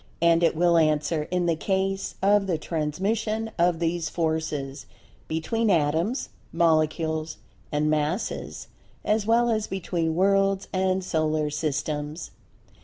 And 0.19 0.41
it 0.41 0.55
will 0.55 0.77
answer 0.77 1.27
in 1.29 1.45
the 1.45 1.55
case 1.55 2.15
of 2.23 2.47
the 2.47 2.57
transmission 2.57 3.51
of 3.59 3.77
these 3.77 4.09
Forces 4.09 4.87
between 5.27 5.69
Atoms, 5.69 6.29
Molecules, 6.51 7.37
and 7.71 7.87
Masses 7.87 8.67
as 9.05 9.27
well 9.27 9.51
as 9.51 9.67
between 9.67 10.15
Worlds 10.15 10.67
and 10.73 11.03
Solar 11.03 11.51
Systems. 11.51 12.31